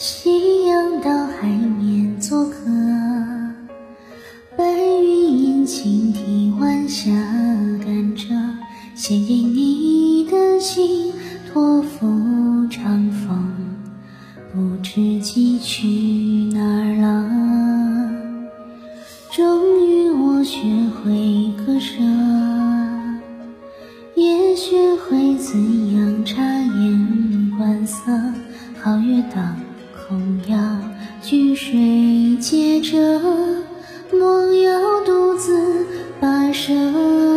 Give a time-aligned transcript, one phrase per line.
[0.00, 2.56] 夕阳到海面做客，
[4.56, 4.64] 白
[5.02, 7.10] 云映青堤晚霞
[7.84, 8.28] 甘蔗，
[8.94, 11.12] 献给你的心，
[11.50, 12.06] 托付
[12.70, 13.52] 长风，
[14.54, 15.88] 不知寄去
[16.52, 17.28] 哪儿了。
[19.32, 20.60] 终于我学
[21.02, 21.96] 会割舍，
[24.14, 28.12] 也学会怎样察言观色，
[28.80, 29.67] 皓月当。
[31.58, 32.96] 空要举水接着，
[34.12, 35.86] 梦要独自
[36.20, 37.27] 跋涉。